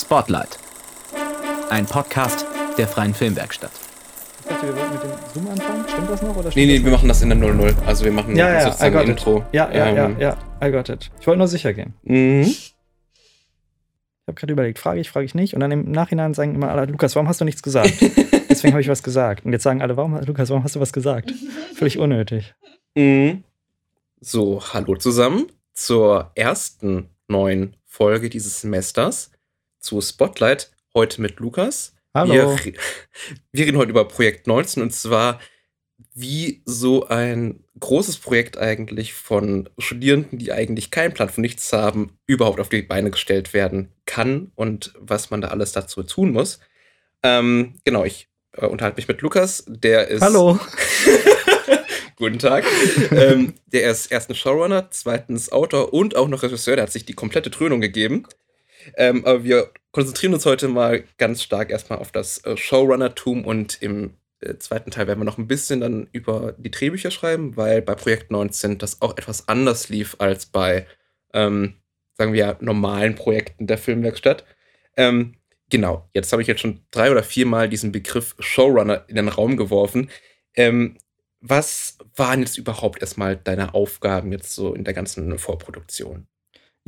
[0.00, 0.58] Spotlight.
[1.70, 2.46] Ein Podcast
[2.76, 3.72] der Freien Filmwerkstatt.
[4.42, 5.84] Ich dachte, wir wollten mit dem Zoom anfangen.
[5.88, 6.36] Stimmt das noch?
[6.36, 7.74] Oder Nee, stimmt nee, das wir machen das in der 00.
[7.84, 9.08] Also wir machen Ja, ja, sozusagen ein.
[9.08, 9.44] Intro.
[9.52, 10.68] Ja, ja, Ähm, ja, ja.
[10.68, 11.10] I got it.
[11.20, 11.94] Ich wollte nur sicher gehen.
[12.04, 12.42] Mhm.
[12.42, 12.74] Ich
[14.28, 15.54] habe gerade überlegt, frage ich, frage ich nicht.
[15.54, 17.92] Und dann im Nachhinein sagen immer alle, Lukas, warum hast du nichts gesagt?
[18.48, 19.44] Deswegen habe ich was gesagt.
[19.44, 21.34] Und jetzt sagen alle, warum, Lukas, warum hast du was gesagt?
[21.74, 22.54] Völlig unnötig.
[22.94, 23.42] Mhm.
[24.20, 29.32] So, hallo zusammen zur ersten neuen Folge dieses Semesters
[29.88, 30.70] zu Spotlight.
[30.92, 31.94] Heute mit Lukas.
[32.12, 32.58] Hallo.
[32.62, 32.74] Wir,
[33.52, 35.40] wir reden heute über Projekt 19 und zwar,
[36.12, 42.18] wie so ein großes Projekt eigentlich von Studierenden, die eigentlich keinen Plan von nichts haben,
[42.26, 46.60] überhaupt auf die Beine gestellt werden kann und was man da alles dazu tun muss.
[47.22, 50.20] Ähm, genau, ich äh, unterhalte mich mit Lukas, der ist.
[50.20, 50.60] Hallo.
[52.16, 52.64] Guten Tag.
[53.10, 56.76] ähm, der ist erstens Showrunner, zweitens Autor und auch noch Regisseur.
[56.76, 58.26] Der hat sich die komplette Trönung gegeben.
[58.96, 63.82] Ähm, aber wir konzentrieren uns heute mal ganz stark erstmal auf das äh, Showrunnertum und
[63.82, 67.82] im äh, zweiten Teil werden wir noch ein bisschen dann über die Drehbücher schreiben, weil
[67.82, 70.86] bei Projekt 19 das auch etwas anders lief als bei,
[71.32, 71.74] ähm,
[72.14, 74.44] sagen wir, normalen Projekten der Filmwerkstatt.
[74.96, 75.34] Ähm,
[75.70, 79.56] genau, jetzt habe ich jetzt schon drei oder viermal diesen Begriff Showrunner in den Raum
[79.56, 80.10] geworfen.
[80.54, 80.98] Ähm,
[81.40, 86.26] was waren jetzt überhaupt erstmal deine Aufgaben jetzt so in der ganzen Vorproduktion?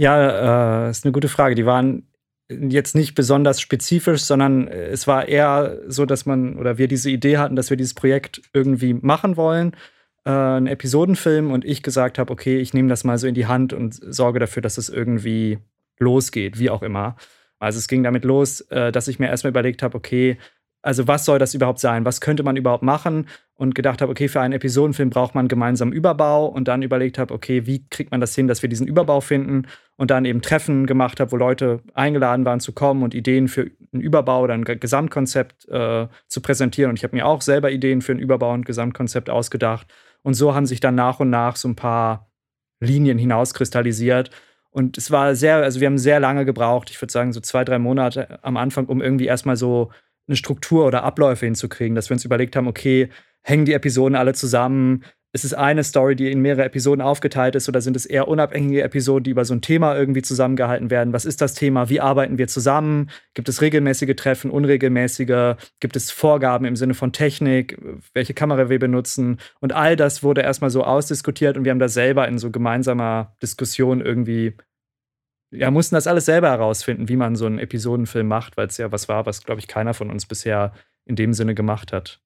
[0.00, 1.54] Ja, äh, ist eine gute Frage.
[1.54, 2.06] Die waren
[2.48, 7.10] jetzt nicht besonders spezifisch, sondern äh, es war eher so, dass man oder wir diese
[7.10, 9.76] Idee hatten, dass wir dieses Projekt irgendwie machen wollen,
[10.24, 13.44] äh, einen Episodenfilm und ich gesagt habe, okay, ich nehme das mal so in die
[13.44, 15.58] Hand und sorge dafür, dass es irgendwie
[15.98, 17.16] losgeht, wie auch immer.
[17.58, 20.38] Also es ging damit los, äh, dass ich mir erstmal überlegt habe, okay,
[20.82, 22.04] also was soll das überhaupt sein?
[22.04, 23.26] Was könnte man überhaupt machen?
[23.54, 27.18] Und gedacht habe, okay, für einen Episodenfilm braucht man einen gemeinsamen Überbau und dann überlegt
[27.18, 30.40] habe, okay, wie kriegt man das hin, dass wir diesen Überbau finden und dann eben
[30.40, 34.54] Treffen gemacht habe, wo Leute eingeladen waren zu kommen und Ideen für einen Überbau oder
[34.54, 36.88] ein Ge- Gesamtkonzept äh, zu präsentieren.
[36.88, 39.86] Und ich habe mir auch selber Ideen für einen Überbau und Gesamtkonzept ausgedacht.
[40.22, 42.30] Und so haben sich dann nach und nach so ein paar
[42.80, 44.30] Linien hinauskristallisiert.
[44.70, 47.64] Und es war sehr, also wir haben sehr lange gebraucht, ich würde sagen so zwei,
[47.64, 49.90] drei Monate am Anfang, um irgendwie erstmal so
[50.28, 53.08] eine Struktur oder Abläufe hinzukriegen, dass wir uns überlegt haben, okay,
[53.42, 55.04] hängen die Episoden alle zusammen?
[55.32, 58.82] Ist es eine Story, die in mehrere Episoden aufgeteilt ist, oder sind es eher unabhängige
[58.82, 61.12] Episoden, die über so ein Thema irgendwie zusammengehalten werden?
[61.12, 61.88] Was ist das Thema?
[61.88, 63.10] Wie arbeiten wir zusammen?
[63.34, 65.54] Gibt es regelmäßige Treffen, unregelmäßige?
[65.78, 67.78] Gibt es Vorgaben im Sinne von Technik,
[68.12, 69.38] welche Kamera wir benutzen?
[69.60, 73.36] Und all das wurde erstmal so ausdiskutiert und wir haben da selber in so gemeinsamer
[73.40, 74.56] Diskussion irgendwie
[75.50, 78.92] ja, mussten das alles selber herausfinden, wie man so einen Episodenfilm macht, weil es ja
[78.92, 80.72] was war, was, glaube ich, keiner von uns bisher
[81.04, 82.20] in dem Sinne gemacht hat.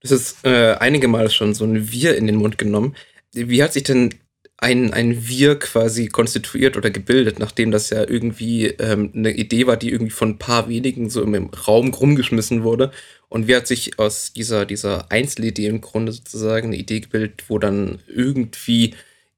[0.00, 2.96] Das ist äh, einige Mal schon so ein Wir in den Mund genommen.
[3.32, 4.14] Wie hat sich denn
[4.56, 9.76] ein, ein Wir quasi konstituiert oder gebildet, nachdem das ja irgendwie ähm, eine Idee war,
[9.76, 12.92] die irgendwie von ein paar wenigen so im, Raum rumgeschmissen wurde?
[13.28, 17.58] Und wie hat sich aus dieser, dieser Einzelidee im Grunde sozusagen eine Idee gebildet, wo
[17.58, 18.94] dann irgendwie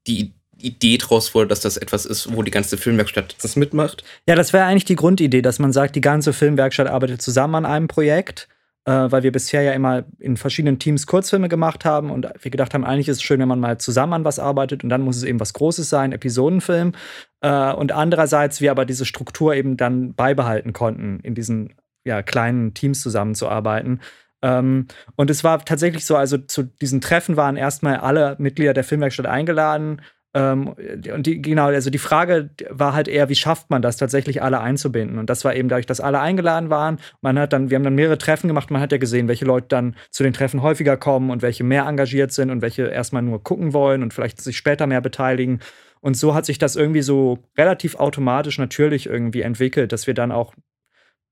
[0.07, 4.03] die Idee draus wurde, dass das etwas ist, wo die ganze Filmwerkstatt das mitmacht?
[4.27, 7.65] Ja, das wäre eigentlich die Grundidee, dass man sagt, die ganze Filmwerkstatt arbeitet zusammen an
[7.65, 8.47] einem Projekt,
[8.85, 12.73] äh, weil wir bisher ja immer in verschiedenen Teams Kurzfilme gemacht haben und wir gedacht
[12.73, 15.17] haben, eigentlich ist es schön, wenn man mal zusammen an was arbeitet und dann muss
[15.17, 16.93] es eben was Großes sein, Episodenfilm.
[17.41, 21.75] Äh, und andererseits wir aber diese Struktur eben dann beibehalten konnten, in diesen
[22.05, 24.01] ja, kleinen Teams zusammenzuarbeiten.
[24.41, 28.83] Ähm, und es war tatsächlich so, also zu diesen Treffen waren erstmal alle Mitglieder der
[28.83, 30.01] Filmwerkstatt eingeladen.
[30.35, 30.73] Ähm,
[31.13, 34.59] und die, genau, also die Frage war halt eher, wie schafft man das tatsächlich alle
[34.59, 35.19] einzubinden?
[35.19, 36.99] Und das war eben dadurch, dass alle eingeladen waren.
[37.21, 39.67] Man hat dann, wir haben dann mehrere Treffen gemacht, man hat ja gesehen, welche Leute
[39.69, 43.43] dann zu den Treffen häufiger kommen und welche mehr engagiert sind und welche erstmal nur
[43.43, 45.59] gucken wollen und vielleicht sich später mehr beteiligen.
[46.01, 50.31] Und so hat sich das irgendwie so relativ automatisch natürlich irgendwie entwickelt, dass wir dann
[50.31, 50.53] auch,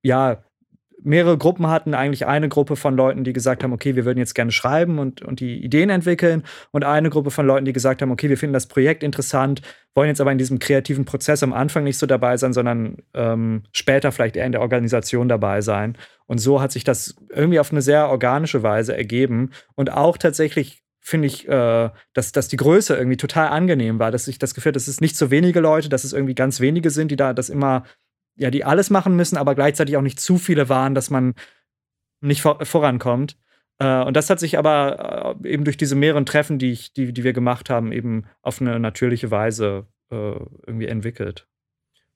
[0.03, 0.43] ja,
[1.03, 4.35] mehrere Gruppen hatten, eigentlich eine Gruppe von Leuten, die gesagt haben, okay, wir würden jetzt
[4.35, 8.11] gerne schreiben und, und die Ideen entwickeln und eine Gruppe von Leuten, die gesagt haben,
[8.11, 9.61] okay, wir finden das Projekt interessant,
[9.95, 13.63] wollen jetzt aber in diesem kreativen Prozess am Anfang nicht so dabei sein, sondern ähm,
[13.71, 15.97] später vielleicht eher in der Organisation dabei sein.
[16.27, 20.83] Und so hat sich das irgendwie auf eine sehr organische Weise ergeben und auch tatsächlich
[21.03, 24.71] finde ich, äh, dass, dass die Größe irgendwie total angenehm war, dass ich das Gefühl,
[24.71, 27.49] dass es nicht so wenige Leute, dass es irgendwie ganz wenige sind, die da das
[27.49, 27.83] immer
[28.35, 31.33] ja, die alles machen müssen, aber gleichzeitig auch nicht zu viele waren, dass man
[32.21, 33.37] nicht vor vorankommt.
[33.79, 37.13] Äh, und das hat sich aber äh, eben durch diese mehreren Treffen, die, ich, die,
[37.13, 41.47] die wir gemacht haben, eben auf eine natürliche Weise äh, irgendwie entwickelt.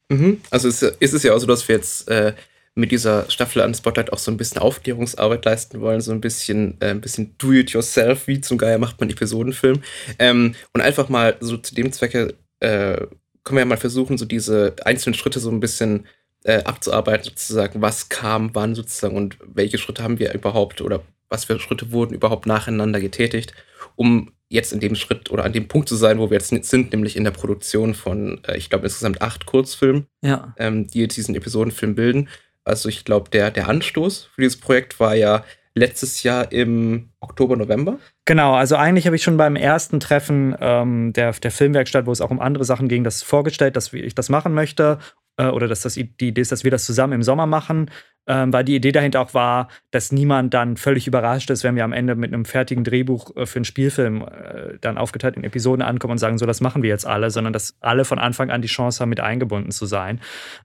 [0.10, 0.42] Mhm.
[0.52, 2.34] Also ist, ist es ja auch so, dass wir jetzt äh,
[2.76, 6.80] mit dieser Staffel an Spotlight auch so ein bisschen Aufklärungsarbeit leisten wollen, so ein bisschen,
[6.82, 9.82] äh, ein bisschen do-it-yourself, wie zum Geier macht man Episodenfilm.
[10.20, 13.08] Ähm, und einfach mal so zu dem Zwecke äh,
[13.46, 16.06] können wir ja mal versuchen, so diese einzelnen Schritte so ein bisschen
[16.44, 21.46] äh, abzuarbeiten, sozusagen, was kam, wann sozusagen und welche Schritte haben wir überhaupt oder was
[21.46, 23.54] für Schritte wurden überhaupt nacheinander getätigt,
[23.96, 26.92] um jetzt in dem Schritt oder an dem Punkt zu sein, wo wir jetzt sind,
[26.92, 30.54] nämlich in der Produktion von, äh, ich glaube, insgesamt acht Kurzfilmen, ja.
[30.58, 32.30] ähm, die jetzt diesen Episodenfilm bilden.
[32.64, 35.44] Also ich glaube, der, der Anstoß für dieses Projekt war ja
[35.76, 38.00] letztes Jahr im Oktober, November.
[38.24, 42.22] Genau, also eigentlich habe ich schon beim ersten Treffen ähm, der, der Filmwerkstatt, wo es
[42.22, 45.00] auch um andere Sachen ging, das vorgestellt, dass ich das machen möchte
[45.38, 47.92] äh, oder dass das die Idee ist, dass wir das zusammen im Sommer machen,
[48.28, 51.84] ähm, weil die Idee dahinter auch war, dass niemand dann völlig überrascht ist, wenn wir
[51.84, 55.82] am Ende mit einem fertigen Drehbuch äh, für einen Spielfilm äh, dann aufgeteilt in Episoden
[55.82, 58.62] ankommen und sagen, so, das machen wir jetzt alle, sondern dass alle von Anfang an
[58.62, 60.20] die Chance haben, mit eingebunden zu sein.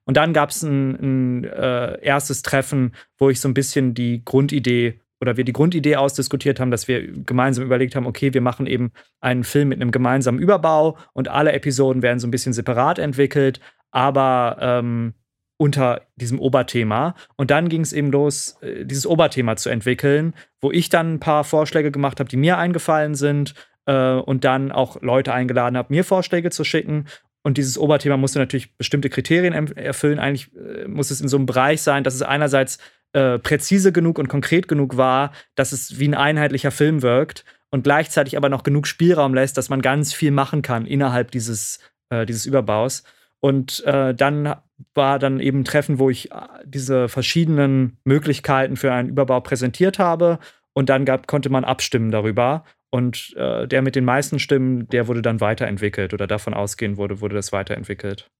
[0.05, 4.25] Und dann gab es ein, ein äh, erstes Treffen, wo ich so ein bisschen die
[4.25, 8.67] Grundidee oder wir die Grundidee ausdiskutiert haben, dass wir gemeinsam überlegt haben, okay, wir machen
[8.67, 8.91] eben
[9.21, 13.61] einen Film mit einem gemeinsamen Überbau und alle Episoden werden so ein bisschen separat entwickelt,
[13.91, 15.13] aber ähm,
[15.61, 17.15] unter diesem Oberthema.
[17.37, 21.21] Und dann ging es eben los, äh, dieses Oberthema zu entwickeln, wo ich dann ein
[21.21, 23.55] paar Vorschläge gemacht habe, die mir eingefallen sind
[23.85, 27.05] äh, und dann auch Leute eingeladen habe, mir Vorschläge zu schicken.
[27.43, 30.19] Und dieses Oberthema musste natürlich bestimmte Kriterien erfüllen.
[30.19, 32.79] Eigentlich äh, muss es in so einem Bereich sein, dass es einerseits
[33.13, 37.83] äh, präzise genug und konkret genug war, dass es wie ein einheitlicher Film wirkt und
[37.85, 42.25] gleichzeitig aber noch genug Spielraum lässt, dass man ganz viel machen kann innerhalb dieses, äh,
[42.25, 43.05] dieses Überbaus.
[43.41, 44.55] Und äh, dann
[44.95, 46.35] war dann eben ein Treffen, wo ich äh,
[46.65, 50.39] diese verschiedenen Möglichkeiten für einen Überbau präsentiert habe.
[50.73, 52.65] Und dann gab, konnte man abstimmen darüber.
[52.91, 57.21] Und äh, der mit den meisten Stimmen, der wurde dann weiterentwickelt oder davon ausgehen wurde,
[57.21, 58.31] wurde das weiterentwickelt.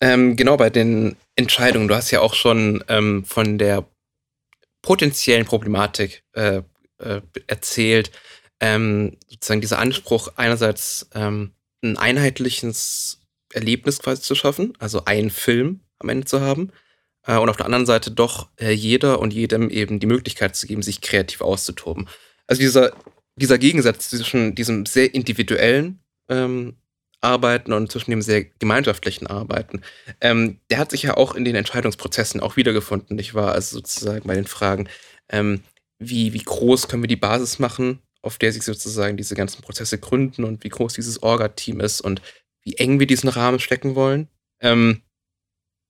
[0.00, 1.88] Ähm, genau, bei den Entscheidungen.
[1.88, 3.86] Du hast ja auch schon ähm, von der
[4.82, 6.62] potenziellen Problematik äh,
[6.98, 8.10] äh, erzählt.
[8.60, 11.52] Ähm, sozusagen dieser Anspruch, einerseits ähm,
[11.82, 13.20] ein einheitliches
[13.52, 16.72] Erlebnis quasi zu schaffen, also einen Film am Ende zu haben.
[17.26, 20.66] Äh, und auf der anderen Seite doch äh, jeder und jedem eben die Möglichkeit zu
[20.66, 22.08] geben, sich kreativ auszutoben.
[22.46, 22.92] Also dieser,
[23.36, 26.76] dieser Gegensatz zwischen diesem sehr individuellen ähm,
[27.20, 29.82] Arbeiten und zwischen dem sehr gemeinschaftlichen Arbeiten,
[30.20, 33.52] ähm, der hat sich ja auch in den Entscheidungsprozessen auch wiedergefunden, nicht wahr?
[33.52, 34.88] Also sozusagen bei den Fragen,
[35.30, 35.62] ähm,
[35.98, 39.98] wie, wie groß können wir die Basis machen, auf der sich sozusagen diese ganzen Prozesse
[39.98, 42.20] gründen und wie groß dieses Orga-Team ist und
[42.66, 44.28] wie eng wir diesen Rahmen stecken wollen.
[44.60, 45.02] Ähm,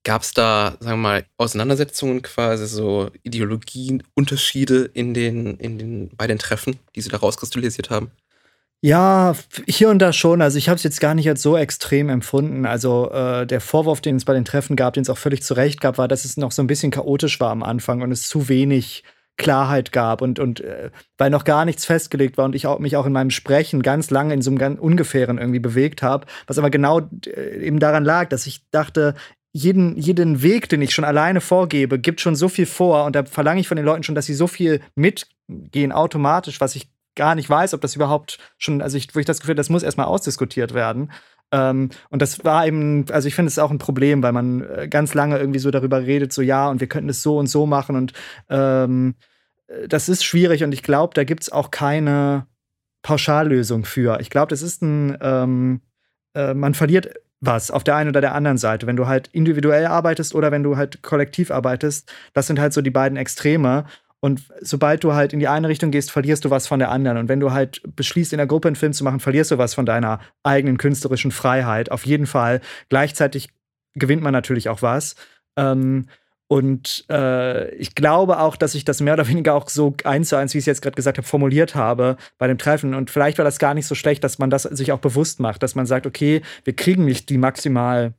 [0.03, 6.11] Gab es da, sagen wir mal, Auseinandersetzungen quasi, so Ideologien, Unterschiede in den, in den,
[6.15, 8.11] bei den Treffen, die Sie da rauskristallisiert haben?
[8.79, 9.35] Ja,
[9.67, 10.41] hier und da schon.
[10.41, 12.65] Also ich habe es jetzt gar nicht als so extrem empfunden.
[12.65, 15.55] Also äh, der Vorwurf, den es bei den Treffen gab, den es auch völlig zu
[15.55, 18.29] Recht gab, war, dass es noch so ein bisschen chaotisch war am Anfang und es
[18.29, 19.03] zu wenig
[19.37, 22.95] Klarheit gab und, und äh, weil noch gar nichts festgelegt war und ich auch, mich
[22.97, 26.57] auch in meinem Sprechen ganz lange in so einem ganz ungefähren irgendwie bewegt habe, was
[26.57, 29.13] aber genau äh, eben daran lag, dass ich dachte,
[29.53, 33.25] jeden, jeden Weg, den ich schon alleine vorgebe, gibt schon so viel vor und da
[33.25, 37.35] verlange ich von den Leuten schon, dass sie so viel mitgehen automatisch, was ich gar
[37.35, 40.05] nicht weiß, ob das überhaupt schon, also ich, wo ich das Gefühl, das muss erstmal
[40.05, 41.11] ausdiskutiert werden.
[41.51, 44.87] Ähm, und das war eben, also ich finde es auch ein Problem, weil man äh,
[44.89, 47.65] ganz lange irgendwie so darüber redet, so ja, und wir könnten es so und so
[47.65, 47.95] machen.
[47.95, 48.13] Und
[48.49, 49.15] ähm,
[49.67, 52.47] äh, das ist schwierig und ich glaube, da gibt es auch keine
[53.01, 54.19] Pauschallösung für.
[54.19, 55.81] Ich glaube, das ist ein, ähm,
[56.33, 58.87] äh, man verliert was auf der einen oder der anderen Seite.
[58.87, 62.81] Wenn du halt individuell arbeitest oder wenn du halt kollektiv arbeitest, das sind halt so
[62.81, 63.85] die beiden Extreme.
[64.27, 67.17] Und sobald du halt in die eine Richtung gehst, verlierst du was von der anderen.
[67.17, 69.73] Und wenn du halt beschließt, in der Gruppe einen Film zu machen, verlierst du was
[69.73, 71.91] von deiner eigenen künstlerischen Freiheit.
[71.91, 72.59] Auf jeden Fall.
[72.89, 73.47] Gleichzeitig
[73.93, 75.15] gewinnt man natürlich auch was.
[75.55, 76.07] Ähm,
[76.49, 80.35] und äh, ich glaube auch, dass ich das mehr oder weniger auch so eins zu
[80.35, 82.95] eins, wie ich es jetzt gerade gesagt habe, formuliert habe bei dem Treffen.
[82.95, 85.63] Und vielleicht war das gar nicht so schlecht, dass man das sich auch bewusst macht,
[85.63, 88.13] dass man sagt, okay, wir kriegen nicht die maximal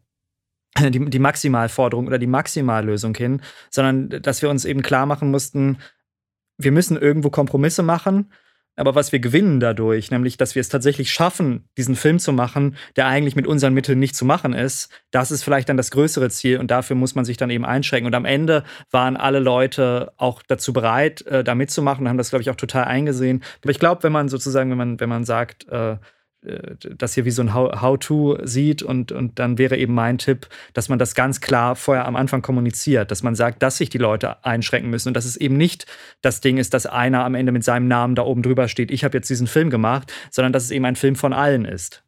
[0.78, 5.78] die, die Maximalforderung oder die Maximallösung hin, sondern dass wir uns eben klar machen mussten,
[6.58, 8.30] wir müssen irgendwo Kompromisse machen,
[8.78, 12.76] aber was wir gewinnen dadurch, nämlich dass wir es tatsächlich schaffen, diesen Film zu machen,
[12.94, 16.30] der eigentlich mit unseren Mitteln nicht zu machen ist, das ist vielleicht dann das größere
[16.30, 18.06] Ziel und dafür muss man sich dann eben einschränken.
[18.06, 18.62] Und am Ende
[18.92, 22.56] waren alle Leute auch dazu bereit, äh, da mitzumachen und haben das, glaube ich, auch
[22.56, 23.42] total eingesehen.
[23.62, 25.96] Aber ich glaube, wenn man sozusagen, wenn man, wenn man sagt, äh,
[26.40, 30.88] das hier wie so ein How-to sieht und, und dann wäre eben mein Tipp, dass
[30.88, 34.44] man das ganz klar vorher am Anfang kommuniziert, dass man sagt, dass sich die Leute
[34.44, 35.86] einschränken müssen und dass es eben nicht
[36.22, 39.02] das Ding ist, dass einer am Ende mit seinem Namen da oben drüber steht, ich
[39.02, 42.04] habe jetzt diesen Film gemacht, sondern dass es eben ein Film von allen ist.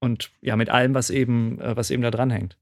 [0.00, 2.58] Und ja, mit allem, was eben, äh, was eben da dran hängt.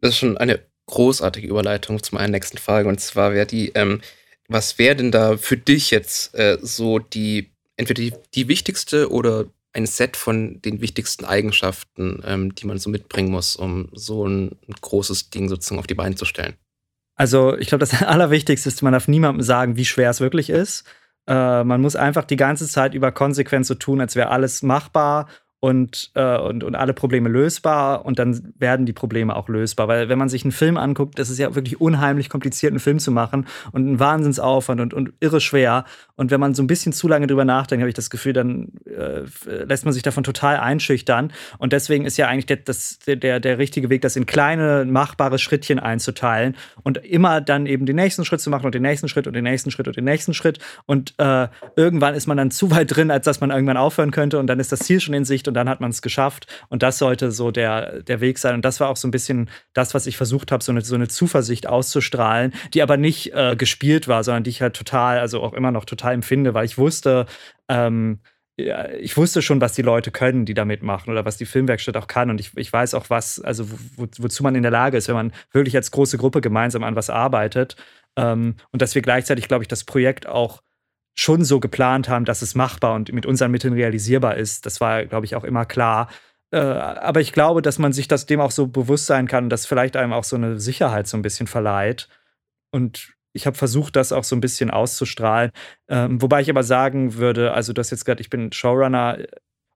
[0.00, 4.02] Das ist schon eine großartige Überleitung zu meiner nächsten Frage und zwar wäre die, ähm,
[4.48, 9.46] was wäre denn da für dich jetzt äh, so die, entweder die, die wichtigste oder
[9.76, 14.56] ein Set von den wichtigsten Eigenschaften, ähm, die man so mitbringen muss, um so ein,
[14.80, 16.54] großes Ding sozusagen auf die Beine zu stellen?
[17.14, 20.84] Also ich glaube, das Allerwichtigste ist, man darf niemandem sagen, wie schwer es wirklich ist.
[21.26, 25.28] Äh, man muss einfach die ganze Zeit über konsequent so tun, als wäre alles machbar
[25.60, 29.88] und, äh, und, und alle Probleme lösbar und dann werden die Probleme auch lösbar.
[29.88, 32.98] Weil wenn man sich einen Film anguckt, das ist ja wirklich unheimlich kompliziert, einen Film
[32.98, 35.84] zu machen und ein Wahnsinnsaufwand und, und irre schwer.
[36.14, 38.72] Und wenn man so ein bisschen zu lange drüber nachdenkt, habe ich das Gefühl, dann
[38.84, 39.22] äh,
[39.64, 41.32] lässt man sich davon total einschüchtern.
[41.58, 45.38] Und deswegen ist ja eigentlich der, das, der, der richtige Weg, das in kleine, machbare
[45.38, 49.26] Schrittchen einzuteilen und immer dann eben den nächsten Schritt zu machen und den nächsten Schritt
[49.26, 50.58] und den nächsten Schritt und den nächsten Schritt.
[50.84, 54.38] Und äh, irgendwann ist man dann zu weit drin, als dass man irgendwann aufhören könnte
[54.38, 56.46] und dann ist das Ziel schon in Sicht und dann hat man es geschafft.
[56.68, 58.54] Und das sollte so der, der Weg sein.
[58.54, 60.94] Und das war auch so ein bisschen das, was ich versucht habe, so eine, so
[60.94, 65.42] eine Zuversicht auszustrahlen, die aber nicht äh, gespielt war, sondern die ich halt total, also
[65.42, 67.26] auch immer noch total empfinde, weil ich wusste,
[67.68, 68.20] ähm,
[68.58, 71.96] ja, ich wusste schon, was die Leute können, die da mitmachen oder was die Filmwerkstatt
[71.96, 72.30] auch kann.
[72.30, 75.14] Und ich, ich weiß auch, was, also wo, wozu man in der Lage ist, wenn
[75.14, 77.76] man wirklich als große Gruppe gemeinsam an was arbeitet.
[78.16, 80.62] Ähm, und dass wir gleichzeitig, glaube ich, das Projekt auch
[81.18, 84.66] schon so geplant haben, dass es machbar und mit unseren Mitteln realisierbar ist.
[84.66, 86.08] Das war, glaube ich, auch immer klar.
[86.52, 89.66] Äh, aber ich glaube, dass man sich das dem auch so bewusst sein kann, dass
[89.66, 92.08] vielleicht einem auch so eine Sicherheit so ein bisschen verleiht.
[92.70, 95.50] Und ich habe versucht, das auch so ein bisschen auszustrahlen.
[95.88, 99.18] Ähm, wobei ich aber sagen würde, also das jetzt gerade, ich bin Showrunner,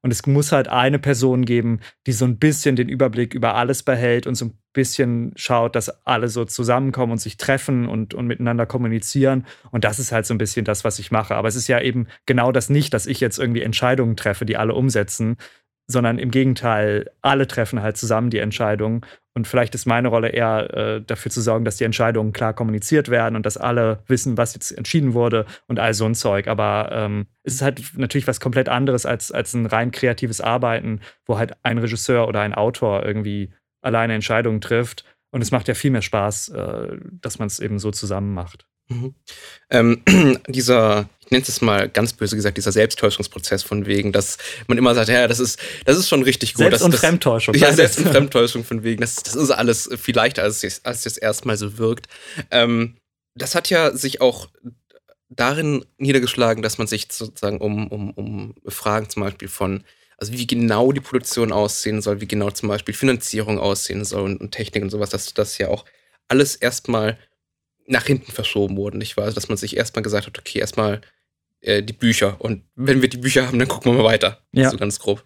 [0.03, 3.83] und es muss halt eine Person geben, die so ein bisschen den Überblick über alles
[3.83, 8.27] behält und so ein bisschen schaut, dass alle so zusammenkommen und sich treffen und, und
[8.27, 9.47] miteinander kommunizieren.
[9.73, 11.35] Und das ist halt so ein bisschen das, was ich mache.
[11.35, 14.57] Aber es ist ja eben genau das nicht, dass ich jetzt irgendwie Entscheidungen treffe, die
[14.57, 15.37] alle umsetzen,
[15.91, 19.05] sondern im Gegenteil, alle treffen halt zusammen die Entscheidung.
[19.35, 23.09] Und vielleicht ist meine Rolle eher äh, dafür zu sorgen, dass die Entscheidungen klar kommuniziert
[23.09, 26.49] werden und dass alle wissen, was jetzt entschieden wurde und all so ein Zeug.
[26.49, 31.01] Aber ähm, es ist halt natürlich was komplett anderes als, als ein rein kreatives Arbeiten,
[31.27, 35.05] wo halt ein Regisseur oder ein Autor irgendwie alleine Entscheidungen trifft.
[35.33, 38.67] Und es macht ja viel mehr Spaß, äh, dass man es eben so zusammen macht.
[38.89, 39.15] Mhm.
[39.71, 40.03] Ähm,
[40.49, 44.97] dieser, ich nenne es mal ganz böse gesagt, dieser Selbsttäuschungsprozess von wegen, dass man immer
[44.97, 46.65] sagt, ja, das ist, das ist schon richtig gut.
[46.65, 47.55] Selbst- und das, Fremdtäuschung.
[47.55, 51.07] Ja, Selbst- und Fremdtäuschung von wegen, das, das ist alles viel leichter, als es, als
[51.07, 52.09] es erstmal so wirkt.
[52.51, 52.97] Ähm,
[53.37, 54.49] das hat ja sich auch
[55.29, 59.85] darin niedergeschlagen, dass man sich sozusagen um, um, um Fragen zum Beispiel von,
[60.17, 64.41] also wie genau die Produktion aussehen soll, wie genau zum Beispiel Finanzierung aussehen soll und,
[64.41, 65.85] und Technik und sowas, dass das ja auch
[66.27, 67.19] alles erstmal
[67.87, 69.27] nach hinten verschoben wurden, nicht wahr?
[69.27, 71.01] Also, dass man sich erstmal gesagt hat, okay, erstmal
[71.61, 74.39] äh, die Bücher und wenn wir die Bücher haben, dann gucken wir mal weiter.
[74.53, 74.71] Ja.
[74.71, 75.25] So ganz grob.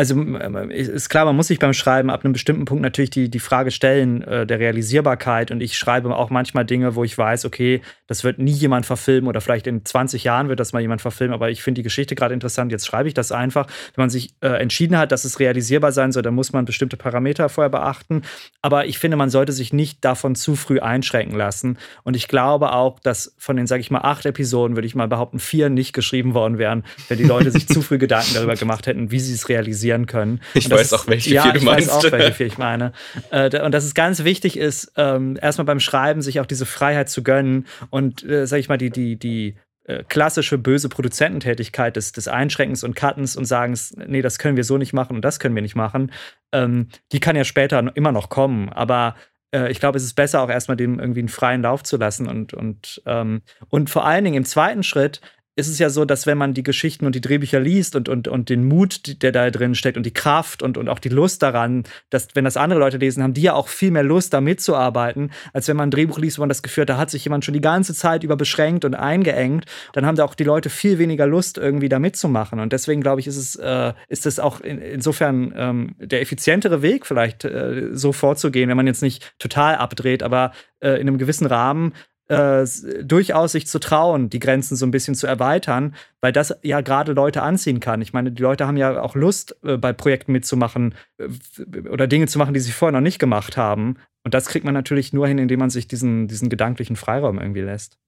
[0.00, 3.38] Also ist klar, man muss sich beim Schreiben ab einem bestimmten Punkt natürlich die, die
[3.38, 5.50] Frage stellen äh, der Realisierbarkeit.
[5.50, 9.28] Und ich schreibe auch manchmal Dinge, wo ich weiß, okay, das wird nie jemand verfilmen
[9.28, 12.14] oder vielleicht in 20 Jahren wird das mal jemand verfilmen, aber ich finde die Geschichte
[12.14, 13.66] gerade interessant, jetzt schreibe ich das einfach.
[13.94, 16.96] Wenn man sich äh, entschieden hat, dass es realisierbar sein soll, dann muss man bestimmte
[16.96, 18.22] Parameter vorher beachten.
[18.62, 21.76] Aber ich finde, man sollte sich nicht davon zu früh einschränken lassen.
[22.04, 25.08] Und ich glaube auch, dass von den, sage ich mal, acht Episoden, würde ich mal
[25.08, 28.86] behaupten, vier nicht geschrieben worden wären, wenn die Leute sich zu früh Gedanken darüber gemacht
[28.86, 30.40] hätten, wie sie es realisieren können.
[30.54, 31.88] Ich weiß ist- auch, welche ja, vier du ich meinst.
[31.88, 32.92] Weiß auch, welche vier ich meine.
[33.30, 37.08] Äh, und dass es ganz wichtig ist, ähm, erstmal beim Schreiben sich auch diese Freiheit
[37.08, 42.12] zu gönnen und, äh, sag ich mal, die, die, die äh, klassische böse Produzententätigkeit des,
[42.12, 45.40] des Einschränkens und Cuttens und Sagens, nee, das können wir so nicht machen und das
[45.40, 46.12] können wir nicht machen,
[46.52, 48.68] ähm, die kann ja später immer noch kommen.
[48.68, 49.16] Aber
[49.52, 52.28] äh, ich glaube, es ist besser auch erstmal dem irgendwie einen freien Lauf zu lassen
[52.28, 55.20] und, und, ähm, und vor allen Dingen im zweiten Schritt
[55.56, 58.28] ist es ja so, dass wenn man die Geschichten und die Drehbücher liest und, und,
[58.28, 61.42] und den Mut, der da drin steckt und die Kraft und, und auch die Lust
[61.42, 64.40] daran, dass, wenn das andere Leute lesen, haben die ja auch viel mehr Lust, da
[64.40, 67.24] mitzuarbeiten, als wenn man ein Drehbuch liest, wo man das Gefühl hat, da hat sich
[67.24, 69.66] jemand schon die ganze Zeit über beschränkt und eingeengt.
[69.92, 72.60] Dann haben da auch die Leute viel weniger Lust, irgendwie da mitzumachen.
[72.60, 76.80] Und deswegen, glaube ich, ist es, äh, ist es auch in, insofern ähm, der effizientere
[76.82, 81.18] Weg, vielleicht äh, so vorzugehen, wenn man jetzt nicht total abdreht, aber äh, in einem
[81.18, 81.92] gewissen Rahmen
[82.30, 82.64] äh,
[83.02, 87.12] durchaus sich zu trauen, die Grenzen so ein bisschen zu erweitern, weil das ja gerade
[87.12, 88.00] Leute anziehen kann.
[88.02, 92.28] Ich meine, die Leute haben ja auch Lust, äh, bei Projekten mitzumachen äh, oder Dinge
[92.28, 93.96] zu machen, die sie vorher noch nicht gemacht haben.
[94.22, 97.62] Und das kriegt man natürlich nur hin, indem man sich diesen, diesen gedanklichen Freiraum irgendwie
[97.62, 97.98] lässt.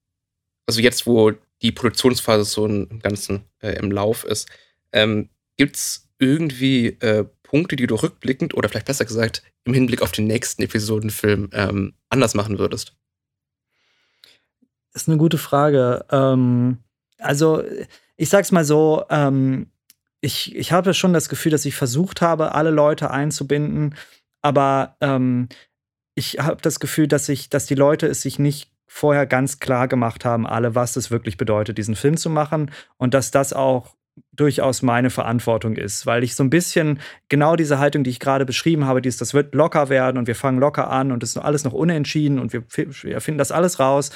[0.68, 4.48] Also jetzt, wo die Produktionsphase so im Ganzen im Lauf ist,
[4.92, 6.96] ähm, gibt es irgendwie
[7.42, 11.94] Punkte, die du rückblickend oder vielleicht besser gesagt im Hinblick auf den nächsten Episodenfilm ähm,
[12.08, 12.94] anders machen würdest?
[14.94, 16.04] Ist eine gute Frage.
[16.10, 16.78] Ähm,
[17.18, 17.62] also,
[18.16, 19.70] ich sag's mal so, ähm,
[20.20, 23.94] ich, ich habe schon das Gefühl, dass ich versucht habe, alle Leute einzubinden,
[24.40, 25.48] aber ähm,
[26.14, 29.88] ich habe das Gefühl, dass ich, dass die Leute es sich nicht vorher ganz klar
[29.88, 33.96] gemacht haben, alle, was es wirklich bedeutet, diesen Film zu machen und dass das auch
[34.34, 38.46] durchaus meine Verantwortung ist, weil ich so ein bisschen genau diese Haltung, die ich gerade
[38.46, 41.36] beschrieben habe, dieses, das wird locker werden und wir fangen locker an und es ist
[41.38, 44.10] alles noch unentschieden und wir, wir finden das alles raus.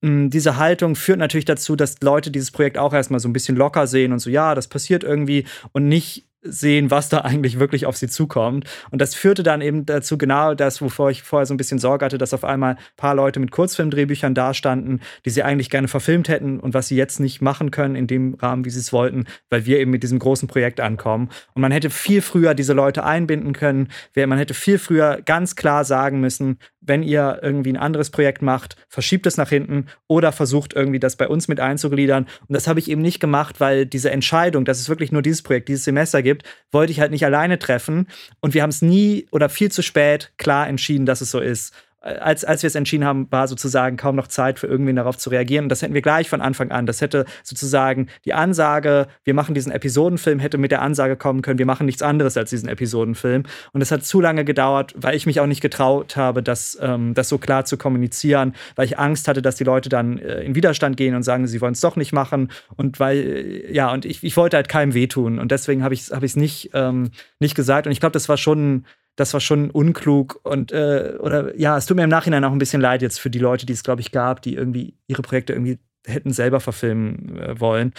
[0.00, 3.56] Mm, diese Haltung führt natürlich dazu, dass Leute dieses Projekt auch erstmal so ein bisschen
[3.56, 7.86] locker sehen und so, ja, das passiert irgendwie und nicht sehen, was da eigentlich wirklich
[7.86, 8.64] auf sie zukommt.
[8.90, 12.04] Und das führte dann eben dazu genau das, wovor ich vorher so ein bisschen Sorge
[12.04, 16.28] hatte, dass auf einmal ein paar Leute mit Kurzfilmdrehbüchern dastanden, die sie eigentlich gerne verfilmt
[16.28, 19.26] hätten und was sie jetzt nicht machen können in dem Rahmen, wie sie es wollten,
[19.50, 21.28] weil wir eben mit diesem großen Projekt ankommen.
[21.54, 23.88] Und man hätte viel früher diese Leute einbinden können.
[24.16, 28.76] Man hätte viel früher ganz klar sagen müssen, wenn ihr irgendwie ein anderes Projekt macht,
[28.88, 32.24] verschiebt es nach hinten oder versucht irgendwie das bei uns mit einzugliedern.
[32.24, 35.42] Und das habe ich eben nicht gemacht, weil diese Entscheidung, dass es wirklich nur dieses
[35.42, 38.08] Projekt, dieses Semester gibt, wollte ich halt nicht alleine treffen.
[38.40, 41.74] Und wir haben es nie oder viel zu spät klar entschieden, dass es so ist
[42.00, 45.28] als, als wir es entschieden haben, war sozusagen kaum noch Zeit für irgendwen darauf zu
[45.28, 45.66] reagieren.
[45.66, 46.86] Und das hätten wir gleich von Anfang an.
[46.86, 51.58] Das hätte sozusagen die Ansage, wir machen diesen Episodenfilm, hätte mit der Ansage kommen können,
[51.58, 53.42] wir machen nichts anderes als diesen Episodenfilm.
[53.72, 57.12] Und es hat zu lange gedauert, weil ich mich auch nicht getraut habe, das, ähm,
[57.12, 60.54] das so klar zu kommunizieren, weil ich Angst hatte, dass die Leute dann äh, in
[60.54, 62.50] Widerstand gehen und sagen, sie wollen es doch nicht machen.
[62.76, 65.38] Und weil, äh, ja, und ich, ich wollte halt keinem wehtun.
[65.38, 67.86] Und deswegen habe ich es hab nicht, ähm, nicht gesagt.
[67.86, 68.86] Und ich glaube, das war schon
[69.20, 72.58] das war schon unklug und äh, oder ja, es tut mir im Nachhinein auch ein
[72.58, 75.52] bisschen leid jetzt für die Leute, die es, glaube ich, gab, die irgendwie ihre Projekte
[75.52, 77.92] irgendwie hätten selber verfilmen äh, wollen.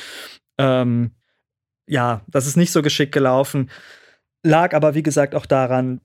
[0.58, 1.12] Ähm,
[1.88, 3.70] ja, das ist nicht so geschickt gelaufen.
[4.44, 6.02] Lag aber, wie gesagt, auch daran,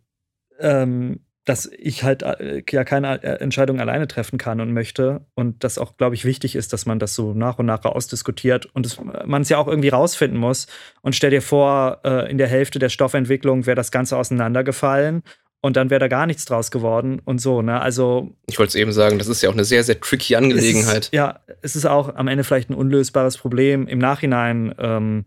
[0.58, 5.25] ähm, dass ich halt äh, ja keine äh, Entscheidung alleine treffen kann und möchte.
[5.35, 8.67] Und das auch, glaube ich, wichtig ist, dass man das so nach und nach ausdiskutiert
[8.67, 10.67] und man es ja auch irgendwie rausfinden muss.
[11.03, 15.23] Und stell dir vor, äh, in der Hälfte der Stoffentwicklung wäre das Ganze auseinandergefallen
[15.61, 17.81] und dann wäre da gar nichts draus geworden und so, ne?
[17.81, 18.35] Also.
[18.47, 20.97] Ich wollte es eben sagen, das ist ja auch eine sehr, sehr tricky Angelegenheit.
[20.97, 23.87] Es ist, ja, es ist auch am Ende vielleicht ein unlösbares Problem.
[23.87, 25.25] Im Nachhinein ähm,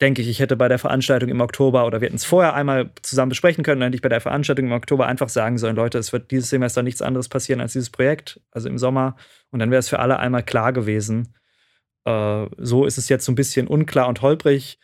[0.00, 2.90] denke ich, ich hätte bei der Veranstaltung im Oktober oder wir hätten es vorher einmal
[3.02, 5.98] zusammen besprechen können, dann hätte ich bei der Veranstaltung im Oktober einfach sagen sollen, Leute,
[5.98, 9.16] es wird dieses Semester nichts anderes passieren als dieses Projekt, also im Sommer.
[9.50, 11.34] Und dann wäre es für alle einmal klar gewesen.
[12.04, 14.78] Äh, so ist es jetzt so ein bisschen unklar und holprig.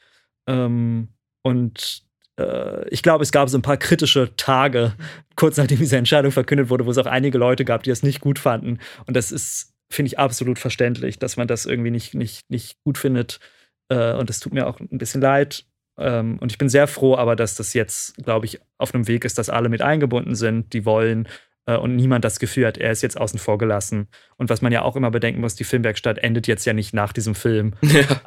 [0.48, 1.08] Ähm,
[1.42, 2.02] und
[2.38, 4.94] äh, ich glaube, es gab so ein paar kritische Tage,
[5.36, 8.20] kurz nachdem diese Entscheidung verkündet wurde, wo es auch einige Leute gab, die es nicht
[8.20, 8.78] gut fanden.
[9.06, 12.98] Und das ist, finde ich, absolut verständlich, dass man das irgendwie nicht, nicht, nicht gut
[12.98, 13.38] findet.
[13.88, 15.64] Äh, und es tut mir auch ein bisschen leid.
[15.98, 19.24] Ähm, und ich bin sehr froh, aber dass das jetzt, glaube ich, auf einem Weg
[19.24, 21.28] ist, dass alle mit eingebunden sind, die wollen
[21.66, 24.08] äh, und niemand das Gefühl hat, er ist jetzt außen vor gelassen.
[24.36, 27.12] Und was man ja auch immer bedenken muss, die Filmwerkstatt endet jetzt ja nicht nach
[27.12, 27.74] diesem Film.
[27.94, 28.22] Ja.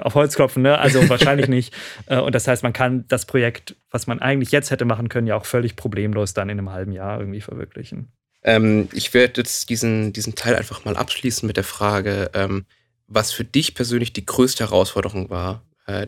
[0.00, 0.78] Auf Holz klopfen, ne?
[0.78, 1.74] Also wahrscheinlich nicht.
[2.06, 5.26] Äh, und das heißt, man kann das Projekt, was man eigentlich jetzt hätte machen können,
[5.26, 8.08] ja auch völlig problemlos dann in einem halben Jahr irgendwie verwirklichen.
[8.42, 12.64] Ähm, ich werde jetzt diesen, diesen Teil einfach mal abschließen mit der Frage, ähm,
[13.06, 16.06] was für dich persönlich die größte Herausforderung war äh,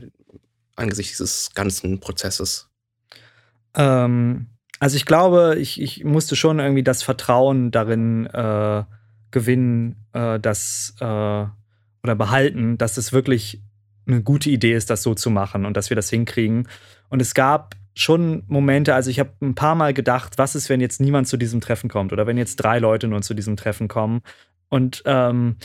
[0.74, 2.70] angesichts dieses ganzen Prozesses?
[3.74, 4.46] Ähm,
[4.78, 8.84] also ich glaube, ich, ich musste schon irgendwie das Vertrauen darin äh,
[9.30, 13.62] gewinnen, äh, dass äh, oder behalten, dass es wirklich
[14.06, 16.68] eine gute Idee ist, das so zu machen und dass wir das hinkriegen.
[17.08, 20.80] Und es gab schon Momente, also ich habe ein paar Mal gedacht, was ist, wenn
[20.80, 23.88] jetzt niemand zu diesem Treffen kommt oder wenn jetzt drei Leute nur zu diesem Treffen
[23.88, 24.20] kommen.
[24.68, 25.56] Und ähm,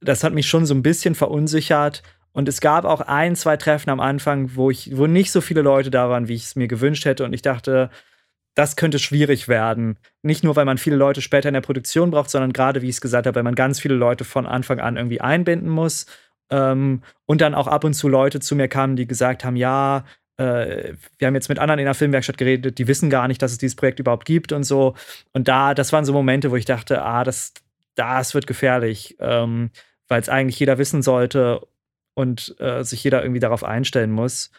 [0.00, 2.02] das hat mich schon so ein bisschen verunsichert.
[2.32, 5.62] Und es gab auch ein, zwei Treffen am Anfang, wo ich, wo nicht so viele
[5.62, 7.24] Leute da waren, wie ich es mir gewünscht hätte.
[7.24, 7.90] Und ich dachte,
[8.54, 9.98] das könnte schwierig werden.
[10.22, 12.96] Nicht nur, weil man viele Leute später in der Produktion braucht, sondern gerade, wie ich
[12.96, 16.06] es gesagt habe, weil man ganz viele Leute von Anfang an irgendwie einbinden muss.
[16.50, 20.04] Ähm, und dann auch ab und zu Leute zu mir kamen, die gesagt haben, ja,
[20.36, 23.52] äh, wir haben jetzt mit anderen in der Filmwerkstatt geredet, die wissen gar nicht, dass
[23.52, 24.94] es dieses Projekt überhaupt gibt und so.
[25.32, 27.54] Und da, das waren so Momente, wo ich dachte, ah, das,
[27.94, 29.16] das wird gefährlich.
[29.20, 29.70] Ähm,
[30.10, 31.66] weil es eigentlich jeder wissen sollte
[32.14, 34.50] und äh, sich jeder irgendwie darauf einstellen muss.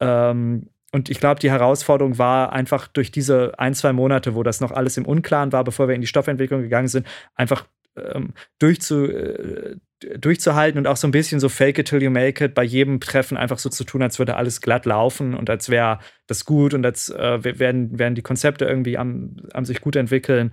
[0.00, 4.60] Ähm, und ich glaube, die Herausforderung war einfach durch diese ein, zwei Monate, wo das
[4.60, 7.66] noch alles im Unklaren war, bevor wir in die Stoffentwicklung gegangen sind, einfach
[7.96, 9.76] ähm, durchzu, äh,
[10.18, 13.00] durchzuhalten und auch so ein bisschen so fake it till you make it bei jedem
[13.00, 16.74] Treffen einfach so zu tun, als würde alles glatt laufen und als wäre das gut
[16.74, 20.52] und als äh, werden, werden die Konzepte irgendwie am, am sich gut entwickeln.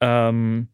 [0.00, 0.68] Ähm,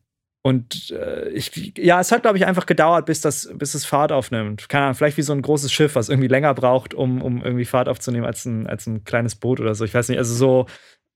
[0.46, 4.12] und äh, ich, ja, es hat, glaube ich, einfach gedauert, bis das, bis es Fahrt
[4.12, 4.68] aufnimmt.
[4.68, 7.64] Keine Ahnung, vielleicht wie so ein großes Schiff, was irgendwie länger braucht, um, um irgendwie
[7.64, 9.86] Fahrt aufzunehmen als ein, als ein kleines Boot oder so.
[9.86, 10.66] Ich weiß nicht, also so,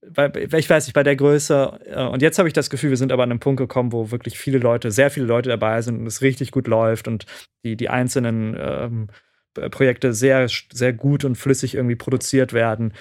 [0.01, 1.79] bei, ich weiß nicht, bei der Größe.
[1.85, 4.09] Äh, und jetzt habe ich das Gefühl, wir sind aber an einem Punkt gekommen, wo
[4.09, 7.27] wirklich viele Leute, sehr viele Leute dabei sind und es richtig gut läuft und
[7.63, 9.07] die, die einzelnen ähm,
[9.69, 12.93] Projekte sehr, sehr gut und flüssig irgendwie produziert werden.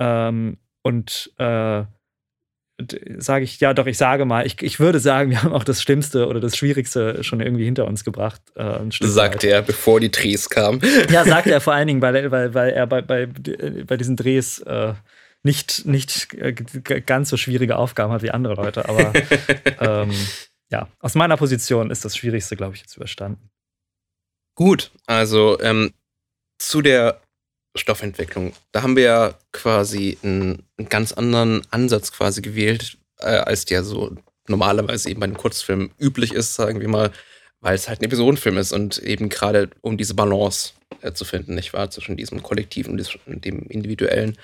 [0.00, 1.84] Ähm, und äh,
[3.18, 5.82] sage ich, ja doch, ich sage mal, ich, ich würde sagen, wir haben auch das
[5.82, 8.40] Schlimmste oder das Schwierigste schon irgendwie hinter uns gebracht.
[8.54, 10.80] Äh, sagt er, bevor die Drehs kamen.
[11.10, 14.58] Ja, sagt er vor allen Dingen, weil, weil, weil er bei, bei, bei diesen Drehs
[14.60, 14.94] äh,
[15.42, 18.88] nicht, nicht äh, ganz so schwierige Aufgaben hat wie andere Leute.
[18.88, 19.12] Aber
[19.80, 20.10] ähm,
[20.70, 23.50] ja, aus meiner Position ist das Schwierigste, glaube ich, jetzt überstanden.
[24.56, 25.92] Gut, also ähm,
[26.58, 27.20] zu der
[27.76, 28.52] Stoffentwicklung.
[28.72, 33.84] Da haben wir ja quasi einen, einen ganz anderen Ansatz quasi gewählt, äh, als der
[33.84, 34.16] so
[34.48, 37.10] normalerweise eben bei einem Kurzfilm üblich ist, sagen wir mal,
[37.60, 41.54] weil es halt ein Episodenfilm ist und eben gerade um diese Balance äh, zu finden,
[41.54, 44.36] nicht wahr, zwischen diesem kollektiven und dem individuellen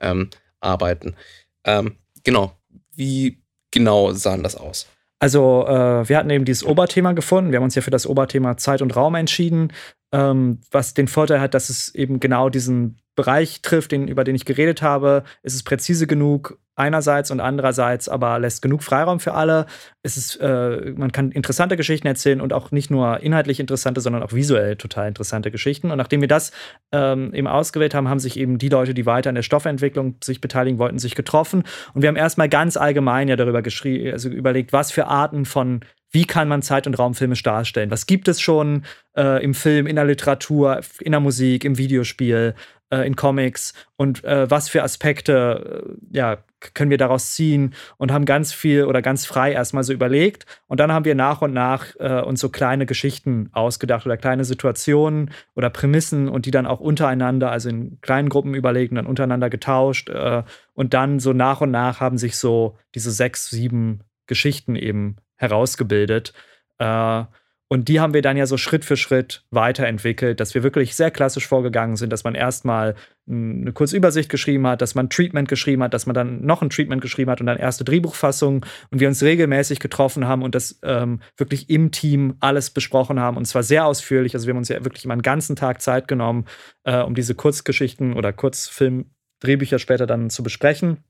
[0.00, 1.16] ähm, Arbeiten.
[1.64, 2.56] Ähm, genau.
[2.94, 3.38] Wie
[3.70, 4.86] genau sahen das aus?
[5.18, 7.52] Also, äh, wir hatten eben dieses Oberthema gefunden.
[7.52, 9.72] Wir haben uns ja für das Oberthema Zeit und Raum entschieden,
[10.12, 14.34] ähm, was den Vorteil hat, dass es eben genau diesen Bereich trifft, den, über den
[14.34, 15.24] ich geredet habe.
[15.42, 19.66] Ist es präzise genug einerseits und andererseits aber lässt genug Freiraum für alle.
[20.02, 24.22] Es ist, äh, man kann interessante Geschichten erzählen und auch nicht nur inhaltlich interessante, sondern
[24.22, 25.90] auch visuell total interessante Geschichten.
[25.90, 26.52] Und nachdem wir das
[26.92, 30.40] ähm, eben ausgewählt haben, haben sich eben die Leute, die weiter an der Stoffentwicklung sich
[30.40, 31.64] beteiligen wollten, sich getroffen.
[31.92, 35.80] Und wir haben erstmal ganz allgemein ja darüber geschrieben, also überlegt, was für Arten von
[36.10, 37.90] wie kann man Zeit- und Raumfilme darstellen?
[37.90, 38.84] Was gibt es schon
[39.16, 42.54] äh, im Film, in der Literatur, in der Musik, im Videospiel,
[42.90, 46.38] äh, in Comics und äh, was für Aspekte äh, ja,
[46.74, 50.44] können wir daraus ziehen und haben ganz viel oder ganz frei erstmal so überlegt.
[50.66, 54.44] Und dann haben wir nach und nach äh, uns so kleine Geschichten ausgedacht oder kleine
[54.44, 59.06] Situationen oder Prämissen und die dann auch untereinander, also in kleinen Gruppen überlegt und dann
[59.06, 60.10] untereinander getauscht.
[60.10, 60.42] Äh,
[60.74, 66.32] und dann so nach und nach haben sich so diese sechs, sieben Geschichten eben herausgebildet.
[66.78, 67.24] Äh,
[67.72, 71.12] und die haben wir dann ja so Schritt für Schritt weiterentwickelt, dass wir wirklich sehr
[71.12, 72.96] klassisch vorgegangen sind, dass man erstmal
[73.28, 76.70] eine kurze Übersicht geschrieben hat, dass man Treatment geschrieben hat, dass man dann noch ein
[76.70, 80.80] Treatment geschrieben hat und dann erste Drehbuchfassung und wir uns regelmäßig getroffen haben und das
[80.82, 84.34] ähm, wirklich im Team alles besprochen haben und zwar sehr ausführlich.
[84.34, 86.46] Also wir haben uns ja wirklich immer einen ganzen Tag Zeit genommen,
[86.82, 91.04] äh, um diese Kurzgeschichten oder Kurzfilm-Drehbücher später dann zu besprechen.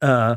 [0.00, 0.34] Äh,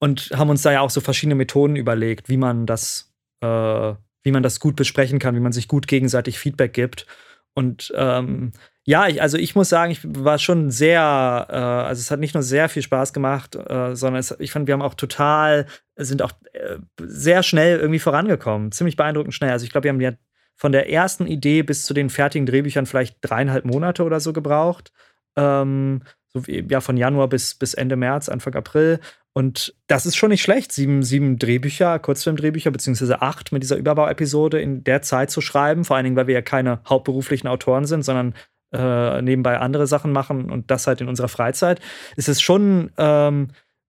[0.00, 4.32] und haben uns da ja auch so verschiedene Methoden überlegt, wie man das äh, wie
[4.32, 7.06] man das gut besprechen kann, wie man sich gut gegenseitig Feedback gibt.
[7.54, 8.52] Und ähm,
[8.84, 12.34] ja, ich, also ich muss sagen, ich war schon sehr, äh, also es hat nicht
[12.34, 16.22] nur sehr viel Spaß gemacht, äh, sondern es, ich fand, wir haben auch total, sind
[16.22, 18.72] auch äh, sehr schnell irgendwie vorangekommen.
[18.72, 19.50] Ziemlich beeindruckend schnell.
[19.50, 20.12] Also ich glaube, wir haben ja
[20.56, 24.92] von der ersten Idee bis zu den fertigen Drehbüchern vielleicht dreieinhalb Monate oder so gebraucht.
[25.36, 29.00] Ähm, so wie, ja, von Januar bis, bis Ende März, Anfang April.
[29.32, 34.60] Und das ist schon nicht schlecht, sieben, sieben Drehbücher, Kurzfilmdrehbücher, beziehungsweise acht mit dieser Überbauepisode
[34.60, 35.84] in der Zeit zu schreiben.
[35.84, 38.34] Vor allen Dingen, weil wir ja keine hauptberuflichen Autoren sind, sondern
[38.72, 41.80] äh, nebenbei andere Sachen machen und das halt in unserer Freizeit.
[42.16, 43.48] Es ist schon, ähm,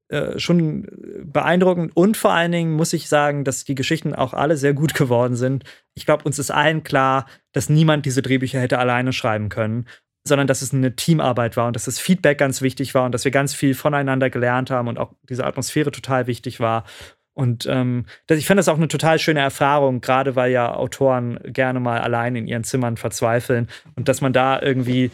[0.09, 0.87] äh, schon
[1.23, 4.93] beeindruckend und vor allen Dingen muss ich sagen, dass die Geschichten auch alle sehr gut
[4.95, 5.63] geworden sind.
[5.95, 9.87] Ich glaube, uns ist allen klar, dass niemand diese Drehbücher hätte alleine schreiben können
[10.23, 13.25] sondern dass es eine Teamarbeit war und dass das Feedback ganz wichtig war und dass
[13.25, 16.85] wir ganz viel voneinander gelernt haben und auch diese Atmosphäre total wichtig war.
[17.33, 21.39] Und ähm, das, ich fand das auch eine total schöne Erfahrung, gerade weil ja Autoren
[21.45, 25.11] gerne mal allein in ihren Zimmern verzweifeln und dass man da irgendwie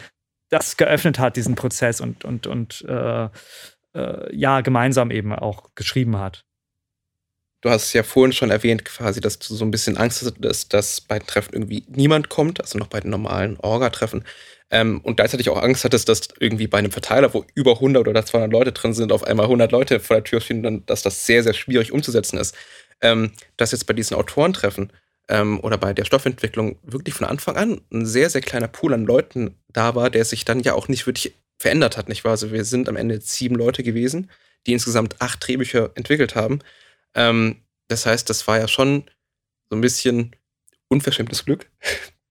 [0.50, 3.28] das geöffnet hat, diesen Prozess und, und, und äh,
[3.94, 6.44] äh, ja, gemeinsam eben auch geschrieben hat.
[7.60, 11.00] Du hast ja vorhin schon erwähnt, quasi, dass du so ein bisschen Angst hast, dass
[11.00, 14.24] bei den Treffen irgendwie niemand kommt, also noch bei den normalen Orga-Treffen.
[14.70, 18.24] Ähm, und gleichzeitig auch Angst hattest, dass irgendwie bei einem Verteiler, wo über 100 oder
[18.24, 21.42] 200 Leute drin sind, auf einmal 100 Leute vor der Tür stehen, dass das sehr,
[21.42, 22.54] sehr schwierig umzusetzen ist.
[23.00, 24.92] Ähm, dass jetzt bei diesen Autorentreffen
[25.28, 29.06] ähm, oder bei der Stoffentwicklung wirklich von Anfang an ein sehr, sehr kleiner Pool an
[29.06, 32.32] Leuten da war, der sich dann ja auch nicht wirklich verändert hat, nicht wahr?
[32.32, 34.30] Also wir sind am Ende sieben Leute gewesen,
[34.66, 36.60] die insgesamt acht Drehbücher entwickelt haben.
[37.14, 39.04] Ähm, das heißt, das war ja schon
[39.70, 40.34] so ein bisschen
[40.88, 41.70] unverschämtes Glück,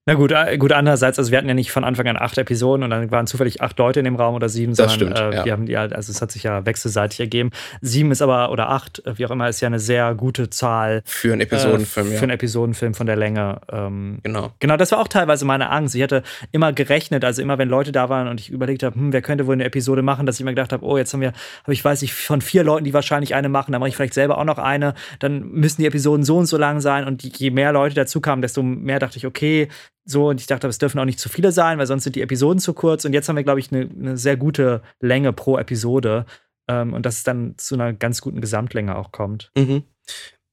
[0.08, 2.82] na gut, äh, gut, andererseits, also wir hatten ja nicht von Anfang an acht Episoden
[2.82, 5.38] und dann waren zufällig acht Leute in dem Raum oder sieben, das sondern stimmt, äh,
[5.38, 5.46] ja.
[5.46, 7.50] wir haben ja, also es hat sich ja wechselseitig ergeben.
[7.82, 11.02] Sieben ist aber, oder acht, äh, wie auch immer, ist ja eine sehr gute Zahl.
[11.04, 12.17] Für einen Episodenfilm, äh, ja.
[12.20, 13.60] Für einen Episodenfilm von der Länge.
[13.70, 14.54] Ähm, genau.
[14.60, 15.93] Genau, das war auch teilweise meine Angst.
[15.93, 19.12] Ich hatte immer gerechnet, also immer wenn Leute da waren und ich überlegt habe, hm,
[19.12, 21.34] wer könnte wohl eine Episode machen, dass ich immer gedacht habe, oh, jetzt haben wir,
[21.63, 24.13] habe ich weiß ich, von vier Leuten, die wahrscheinlich eine machen, dann mache ich vielleicht
[24.13, 27.52] selber auch noch eine, dann müssen die Episoden so und so lang sein und je
[27.52, 29.67] mehr Leute dazu kamen, desto mehr dachte ich, okay,
[30.10, 32.22] so, und ich dachte, es dürfen auch nicht zu viele sein, weil sonst sind die
[32.22, 33.04] Episoden zu kurz.
[33.04, 36.26] Und jetzt haben wir, glaube ich, eine, eine sehr gute Länge pro Episode.
[36.70, 39.52] Ähm, und dass es dann zu einer ganz guten Gesamtlänge auch kommt.
[39.58, 39.84] Mhm.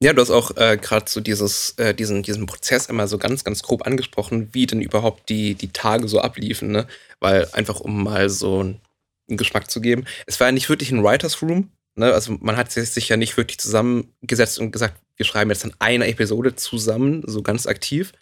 [0.03, 3.45] Ja, du hast auch äh, gerade so dieses, äh, diesen, diesen Prozess immer so ganz,
[3.45, 6.89] ganz grob angesprochen, wie denn überhaupt die, die Tage so abliefen, ne?
[7.21, 8.81] Weil einfach um mal so einen
[9.29, 10.05] Geschmack zu geben.
[10.27, 12.13] Es war ja nicht wirklich ein Writers Room, Ne?
[12.13, 16.09] Also man hat sich ja nicht wirklich zusammengesetzt und gesagt, wir schreiben jetzt an einer
[16.09, 18.13] Episode zusammen, so ganz aktiv,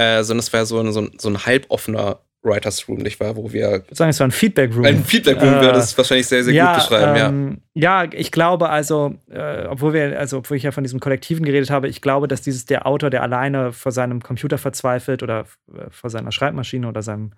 [0.00, 3.36] äh, sondern es war so ein, so ein, so ein halboffener Writers Room, nicht wahr?
[3.36, 3.66] Wo wir.
[3.66, 4.84] Ich würde sagen, es war ein Feedback Room.
[4.86, 8.04] Ein Feedback Room äh, würde es wahrscheinlich sehr, sehr ja, gut beschreiben, ähm, ja.
[8.04, 11.70] Ja, ich glaube also, äh, obwohl wir, also obwohl ich ja von diesem Kollektiven geredet
[11.70, 15.90] habe, ich glaube, dass dieses der Autor, der alleine vor seinem Computer verzweifelt oder äh,
[15.90, 17.32] vor seiner Schreibmaschine oder seinem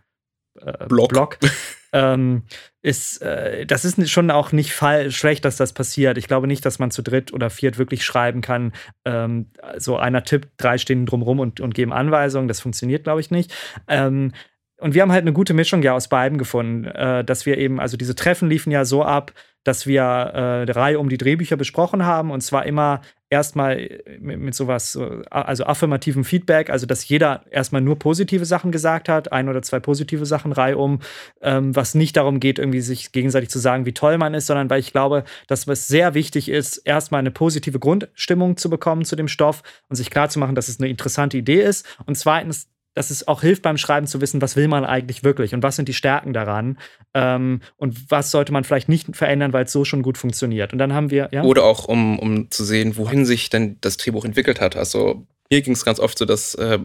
[0.60, 1.38] äh, Blog, Blog
[1.92, 2.44] ähm,
[2.82, 6.18] ist, äh, das ist schon auch nicht fall schlecht, dass das passiert.
[6.18, 8.72] Ich glaube nicht, dass man zu dritt oder viert wirklich schreiben kann.
[9.04, 12.48] Ähm, so einer tippt, drei stehen drumrum und, und geben Anweisungen.
[12.48, 13.52] Das funktioniert, glaube ich, nicht.
[13.88, 14.32] Ähm,
[14.82, 17.80] und wir haben halt eine gute Mischung ja aus beiden gefunden, äh, dass wir eben,
[17.80, 19.32] also diese Treffen liefen ja so ab,
[19.64, 24.40] dass wir äh, eine Reihe um die Drehbücher besprochen haben und zwar immer erstmal mit,
[24.40, 24.98] mit sowas,
[25.30, 29.78] also affirmativem Feedback, also dass jeder erstmal nur positive Sachen gesagt hat, ein oder zwei
[29.78, 30.98] positive Sachen reihum,
[31.40, 34.68] ähm, was nicht darum geht, irgendwie sich gegenseitig zu sagen, wie toll man ist, sondern
[34.68, 39.16] weil ich glaube, dass es sehr wichtig ist, erstmal eine positive Grundstimmung zu bekommen zu
[39.16, 41.86] dem Stoff und sich klarzumachen, dass es eine interessante Idee ist.
[42.04, 45.54] Und zweitens dass es auch hilft beim Schreiben zu wissen, was will man eigentlich wirklich
[45.54, 46.78] und was sind die Stärken daran
[47.14, 50.72] ähm, und was sollte man vielleicht nicht verändern, weil es so schon gut funktioniert.
[50.72, 51.42] Und dann haben wir, ja.
[51.42, 54.76] Oder auch, um, um zu sehen, wohin sich denn das Drehbuch entwickelt hat.
[54.76, 56.78] Also mir ging es ganz oft so, dass äh,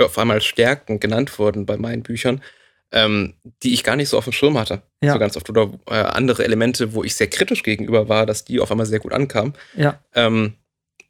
[0.00, 2.42] auf einmal Stärken genannt wurden bei meinen Büchern,
[2.92, 4.82] ähm, die ich gar nicht so auf dem Schirm hatte.
[5.02, 5.12] Ja.
[5.12, 5.50] So ganz oft.
[5.50, 9.00] Oder äh, andere Elemente, wo ich sehr kritisch gegenüber war, dass die auf einmal sehr
[9.00, 9.54] gut ankamen.
[9.76, 10.00] Ja.
[10.14, 10.54] Ähm,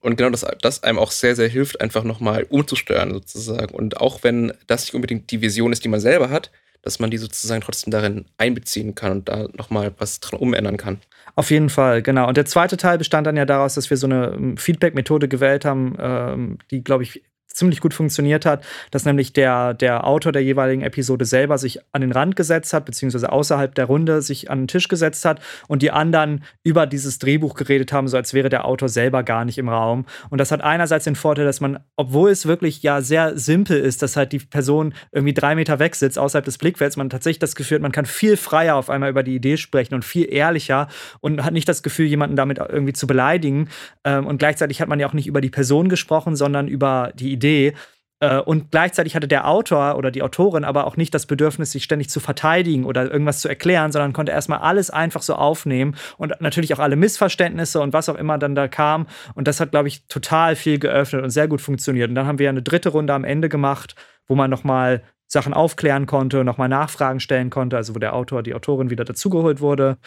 [0.01, 3.75] und genau das, das einem auch sehr, sehr hilft, einfach nochmal umzusteuern sozusagen.
[3.75, 6.51] Und auch wenn das nicht unbedingt die Vision ist, die man selber hat,
[6.83, 10.99] dass man die sozusagen trotzdem darin einbeziehen kann und da nochmal was dran umändern kann.
[11.35, 12.29] Auf jeden Fall, genau.
[12.29, 15.65] Und der zweite Teil bestand dann ja daraus, dass wir so eine ähm, Feedback-Methode gewählt
[15.65, 20.43] haben, ähm, die, glaube ich, ziemlich gut funktioniert hat, dass nämlich der, der Autor der
[20.43, 24.63] jeweiligen Episode selber sich an den Rand gesetzt hat, beziehungsweise außerhalb der Runde sich an
[24.63, 28.49] den Tisch gesetzt hat und die anderen über dieses Drehbuch geredet haben, so als wäre
[28.49, 30.07] der Autor selber gar nicht im Raum.
[30.31, 34.03] Und das hat einerseits den Vorteil, dass man, obwohl es wirklich ja sehr simpel ist,
[34.03, 37.57] dass halt die Person irgendwie drei Meter weg sitzt, außerhalb des Blickfelds, man tatsächlich das
[37.57, 40.89] Gefühl hat, man kann viel freier auf einmal über die Idee sprechen und viel ehrlicher
[41.21, 43.69] und hat nicht das Gefühl, jemanden damit irgendwie zu beleidigen.
[44.05, 47.33] Ähm, und gleichzeitig hat man ja auch nicht über die Person gesprochen, sondern über die
[47.33, 47.74] Idee Idee.
[48.20, 51.85] Äh, und gleichzeitig hatte der Autor oder die Autorin aber auch nicht das Bedürfnis, sich
[51.85, 56.40] ständig zu verteidigen oder irgendwas zu erklären, sondern konnte erstmal alles einfach so aufnehmen und
[56.40, 59.07] natürlich auch alle Missverständnisse und was auch immer dann da kam.
[59.35, 62.09] Und das hat, glaube ich, total viel geöffnet und sehr gut funktioniert.
[62.09, 63.94] Und dann haben wir eine dritte Runde am Ende gemacht,
[64.27, 68.55] wo man nochmal Sachen aufklären konnte, nochmal Nachfragen stellen konnte, also wo der Autor, die
[68.55, 69.98] Autorin wieder dazugeholt wurde.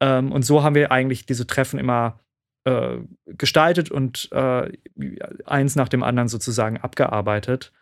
[0.00, 2.18] Ähm, und so haben wir eigentlich diese Treffen immer
[2.64, 4.70] äh, gestaltet und äh,
[5.44, 7.72] eins nach dem anderen sozusagen abgearbeitet.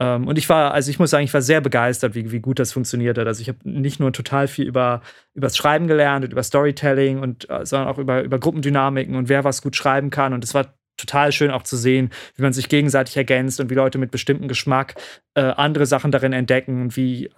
[0.00, 2.58] Ähm, und ich war, also ich muss sagen, ich war sehr begeistert, wie, wie gut
[2.58, 3.26] das funktioniert hat.
[3.26, 5.02] Also ich habe nicht nur total viel über
[5.34, 9.44] das Schreiben gelernt und über Storytelling und äh, sondern auch über, über Gruppendynamiken und wer
[9.44, 10.32] was gut schreiben kann.
[10.32, 13.74] Und es war total schön auch zu sehen, wie man sich gegenseitig ergänzt und wie
[13.74, 14.94] Leute mit bestimmtem Geschmack
[15.34, 17.30] äh, andere Sachen darin entdecken, wie äh,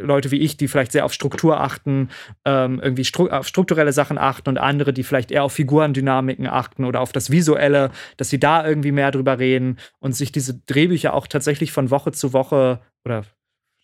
[0.00, 2.10] Leute wie ich, die vielleicht sehr auf Struktur achten,
[2.44, 6.84] ähm, irgendwie stru auf strukturelle Sachen achten und andere, die vielleicht eher auf Figurendynamiken achten
[6.84, 11.14] oder auf das Visuelle, dass sie da irgendwie mehr drüber reden und sich diese Drehbücher
[11.14, 13.24] auch tatsächlich von Woche zu Woche oder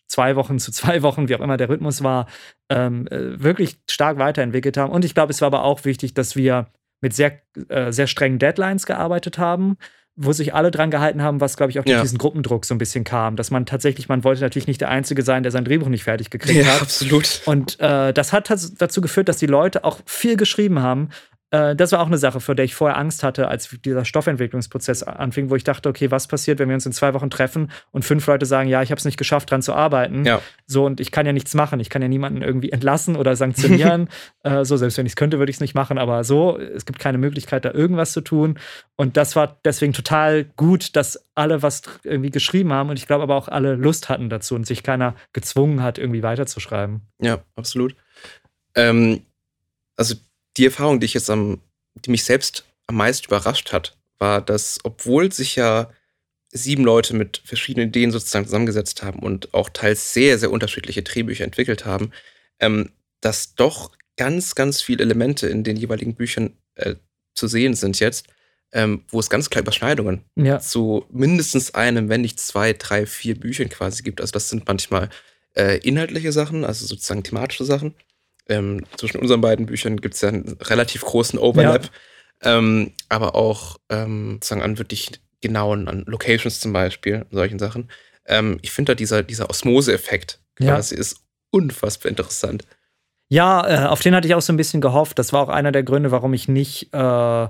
[0.07, 2.27] zwei Wochen zu zwei Wochen, wie auch immer der Rhythmus war,
[2.69, 4.91] ähm, äh, wirklich stark weiterentwickelt haben.
[4.91, 6.67] Und ich glaube, es war aber auch wichtig, dass wir
[7.01, 9.77] mit sehr, äh, sehr strengen Deadlines gearbeitet haben,
[10.15, 12.01] wo sich alle dran gehalten haben, was, glaube ich, auch durch ja.
[12.01, 13.35] diesen Gruppendruck so ein bisschen kam.
[13.35, 16.31] Dass man tatsächlich, man wollte natürlich nicht der Einzige sein, der sein Drehbuch nicht fertig
[16.31, 16.81] gekriegt ja, hat.
[16.81, 17.41] absolut.
[17.45, 21.09] Und äh, das hat dazu geführt, dass die Leute auch viel geschrieben haben,
[21.49, 25.49] das war auch eine Sache, vor der ich vorher Angst hatte, als dieser Stoffentwicklungsprozess anfing,
[25.49, 28.27] wo ich dachte, okay, was passiert, wenn wir uns in zwei Wochen treffen und fünf
[28.27, 30.25] Leute sagen, ja, ich habe es nicht geschafft, dran zu arbeiten.
[30.25, 30.41] Ja.
[30.65, 31.79] So, und ich kann ja nichts machen.
[31.79, 34.09] Ich kann ja niemanden irgendwie entlassen oder sanktionieren.
[34.43, 35.97] äh, so, selbst wenn ich es könnte, würde ich es nicht machen.
[35.97, 38.59] Aber so, es gibt keine Möglichkeit, da irgendwas zu tun.
[38.97, 43.23] Und das war deswegen total gut, dass alle was irgendwie geschrieben haben und ich glaube
[43.23, 47.01] aber auch alle Lust hatten dazu und sich keiner gezwungen hat, irgendwie weiterzuschreiben.
[47.21, 47.95] Ja, absolut.
[48.75, 49.21] Ähm,
[49.95, 50.15] also
[50.57, 51.61] die Erfahrung, die ich jetzt am,
[51.95, 55.91] die mich selbst am meisten überrascht hat, war, dass, obwohl sich ja
[56.51, 61.43] sieben Leute mit verschiedenen Ideen sozusagen zusammengesetzt haben und auch teils sehr, sehr unterschiedliche Drehbücher
[61.43, 62.11] entwickelt haben,
[62.59, 62.91] ähm,
[63.21, 66.95] dass doch ganz, ganz viele Elemente in den jeweiligen Büchern äh,
[67.35, 68.27] zu sehen sind jetzt,
[68.71, 70.59] ähm, wo es ganz kleine Überschneidungen ja.
[70.59, 74.21] zu mindestens einem, wenn nicht zwei, drei, vier Büchern quasi gibt.
[74.21, 75.09] Also das sind manchmal
[75.55, 77.93] äh, inhaltliche Sachen, also sozusagen thematische Sachen
[78.49, 81.85] ähm, zwischen unseren beiden Büchern gibt es ja einen relativ großen Overlap.
[82.43, 82.57] Ja.
[82.57, 87.89] Ähm, aber auch ähm, sagen an wirklich genauen, an Locations zum Beispiel, solchen Sachen.
[88.25, 91.01] Ähm, ich finde da dieser, dieser Osmose-Effekt quasi ja.
[91.01, 92.65] ist unfassbar interessant.
[93.29, 95.19] Ja, äh, auf den hatte ich auch so ein bisschen gehofft.
[95.19, 97.47] Das war auch einer der Gründe, warum ich nicht äh,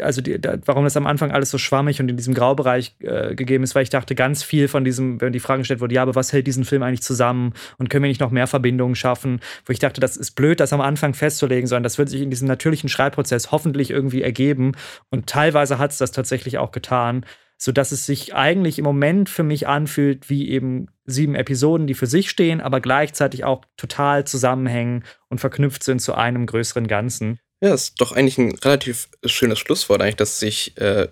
[0.00, 3.34] also die, da, warum das am Anfang alles so schwammig und in diesem Graubereich äh,
[3.34, 6.02] gegeben ist, weil ich dachte, ganz viel von diesem, wenn die Frage gestellt wurde, ja,
[6.02, 9.40] aber was hält diesen Film eigentlich zusammen und können wir nicht noch mehr Verbindungen schaffen,
[9.66, 12.30] wo ich dachte, das ist blöd, das am Anfang festzulegen, sondern das wird sich in
[12.30, 14.72] diesem natürlichen Schreibprozess hoffentlich irgendwie ergeben
[15.10, 17.24] und teilweise hat es das tatsächlich auch getan,
[17.56, 22.06] sodass es sich eigentlich im Moment für mich anfühlt wie eben sieben Episoden, die für
[22.06, 27.38] sich stehen, aber gleichzeitig auch total zusammenhängen und verknüpft sind zu einem größeren Ganzen.
[27.64, 31.08] Ja, ist doch eigentlich ein relativ schönes Schlusswort, eigentlich, dass sich, äh,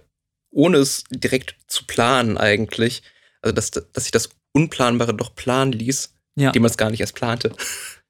[0.51, 3.03] ohne es direkt zu planen, eigentlich,
[3.41, 6.49] also dass, dass sich das Unplanbare doch planen ließ, ja.
[6.49, 7.53] indem man es gar nicht erst plante.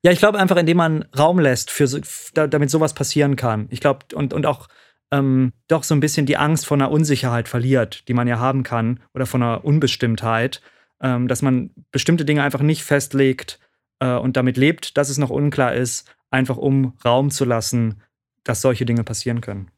[0.03, 1.87] Ja, ich glaube einfach, indem man Raum lässt, für
[2.35, 3.69] damit sowas passieren kann.
[3.71, 4.67] Ich glaube, und, und auch
[5.13, 8.65] ähm, doch so ein bisschen die Angst vor einer Unsicherheit verliert, die man ja haben
[8.65, 10.61] kann, oder von einer Unbestimmtheit,
[11.01, 13.61] ähm, dass man bestimmte Dinge einfach nicht festlegt
[14.01, 18.03] äh, und damit lebt, dass es noch unklar ist, einfach um Raum zu lassen
[18.45, 19.71] dass solche Dinge passieren können.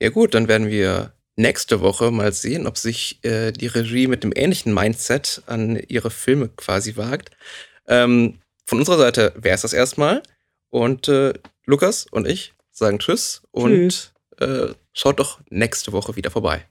[0.00, 4.24] Ja gut, dann werden wir nächste Woche mal sehen, ob sich äh, die Regie mit
[4.24, 7.30] dem ähnlichen Mindset an ihre Filme quasi wagt.
[7.86, 10.22] Ähm, von unserer Seite wäre es das erstmal.
[10.70, 11.34] Und äh,
[11.66, 16.66] Lukas und ich sagen Tschüss, und äh, schaut doch nächste Woche wieder vorbei.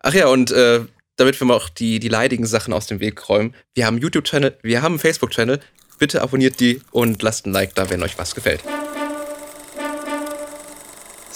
[0.00, 0.84] Ach ja, und äh,
[1.16, 4.02] damit wir mal auch die, die leidigen Sachen aus dem Weg räumen, wir haben einen
[4.02, 5.60] YouTube-Channel, wir haben einen Facebook-Channel.
[5.98, 8.62] Bitte abonniert die und lasst ein Like da, wenn euch was gefällt.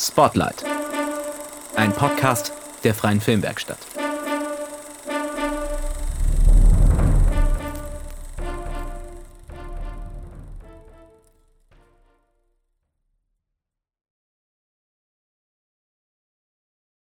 [0.00, 0.64] Spotlight.
[1.76, 2.52] Ein Podcast
[2.84, 3.76] der Freien Filmwerkstatt.